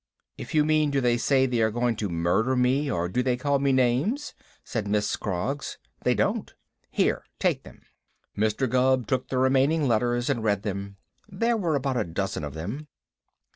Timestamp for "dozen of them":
12.03-12.87